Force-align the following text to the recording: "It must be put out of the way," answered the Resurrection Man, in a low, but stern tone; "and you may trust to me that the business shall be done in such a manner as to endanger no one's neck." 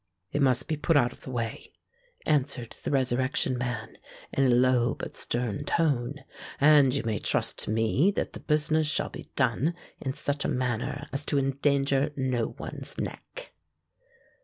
"It 0.31 0.41
must 0.41 0.67
be 0.67 0.75
put 0.77 0.97
out 0.97 1.13
of 1.13 1.21
the 1.21 1.29
way," 1.29 1.73
answered 2.25 2.75
the 2.83 2.89
Resurrection 2.89 3.55
Man, 3.55 3.99
in 4.33 4.45
a 4.45 4.49
low, 4.49 4.95
but 4.95 5.15
stern 5.15 5.63
tone; 5.63 6.23
"and 6.59 6.91
you 6.95 7.03
may 7.03 7.19
trust 7.19 7.59
to 7.59 7.69
me 7.71 8.09
that 8.15 8.33
the 8.33 8.39
business 8.39 8.87
shall 8.87 9.09
be 9.09 9.29
done 9.35 9.75
in 9.99 10.13
such 10.13 10.43
a 10.43 10.47
manner 10.47 11.07
as 11.13 11.23
to 11.25 11.37
endanger 11.37 12.11
no 12.17 12.47
one's 12.57 12.97
neck." 12.97 13.51